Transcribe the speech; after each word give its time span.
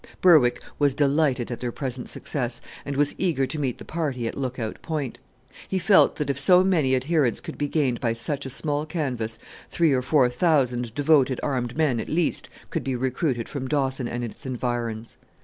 Berwick 0.19 0.59
was 0.79 0.95
delighted 0.95 1.51
at 1.51 1.59
their 1.59 1.71
present 1.71 2.09
success, 2.09 2.59
and 2.87 2.97
was 2.97 3.13
eager 3.19 3.45
to 3.45 3.59
meet 3.59 3.77
the 3.77 3.85
party 3.85 4.27
at 4.27 4.35
Lookout 4.35 4.81
Point. 4.81 5.19
He 5.67 5.77
felt 5.77 6.15
that 6.15 6.27
if 6.31 6.39
so 6.39 6.63
many 6.63 6.95
adherents 6.95 7.39
could 7.39 7.55
be 7.55 7.67
gained 7.67 8.01
by 8.01 8.13
such 8.13 8.43
a 8.47 8.49
small 8.49 8.87
canvass, 8.87 9.37
three 9.69 9.93
or 9.93 10.01
four 10.01 10.27
thousand 10.27 10.95
devoted 10.95 11.39
armed 11.43 11.77
men, 11.77 11.99
at 11.99 12.09
least, 12.09 12.49
could 12.71 12.83
be 12.83 12.95
recruited 12.95 13.47
from 13.47 13.67
Dawson 13.67 14.07
and 14.07 14.23
its 14.23 14.43
environs. 14.43 15.17